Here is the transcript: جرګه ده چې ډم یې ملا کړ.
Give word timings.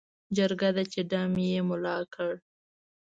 جرګه 0.37 0.69
ده 0.75 0.83
چې 0.91 0.99
ډم 1.09 1.31
یې 1.47 1.59
ملا 1.69 1.97
کړ. 2.13 2.31